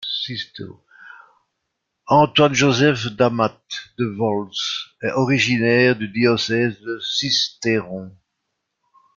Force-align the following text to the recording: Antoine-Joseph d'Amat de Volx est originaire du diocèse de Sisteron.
Antoine-Joseph 2.07 3.05
d'Amat 3.15 3.61
de 3.99 4.05
Volx 4.05 4.87
est 5.03 5.11
originaire 5.11 5.95
du 5.95 6.07
diocèse 6.07 6.79
de 6.81 6.99
Sisteron. 6.99 8.11